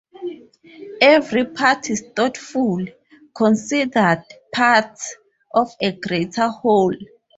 Every 0.99 1.45
part 1.45 1.91
is 1.91 2.03
thoughtful, 2.15 2.87
considered, 3.37 4.23
part 4.51 4.97
of 5.53 5.69
a 5.79 5.91
greater 5.91 6.47
whole. 6.49 6.95